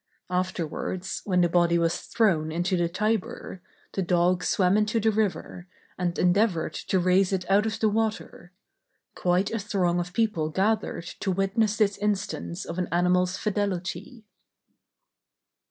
[0.31, 3.61] Afterwards, when the body was thrown into the Tiber,
[3.93, 8.51] the dog swam into the river, and endeavored to raise it out of the water;
[9.13, 14.25] quite a throng of people gathered to witness this instance of an animal's fidelity.